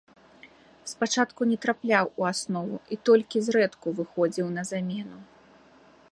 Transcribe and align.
Спачатку 0.91 1.41
не 1.51 1.57
трапляў 1.65 2.05
у 2.23 2.25
аснову 2.31 2.77
і 2.95 2.99
толькі 3.09 3.41
зрэдку 3.49 3.87
выхадзіў 3.99 4.47
на 4.57 4.61
замену. 4.71 5.19